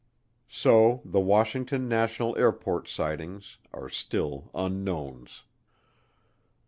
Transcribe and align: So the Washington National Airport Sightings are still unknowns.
So 0.49 1.03
the 1.05 1.19
Washington 1.19 1.87
National 1.87 2.35
Airport 2.35 2.89
Sightings 2.89 3.59
are 3.71 3.87
still 3.87 4.49
unknowns. 4.55 5.43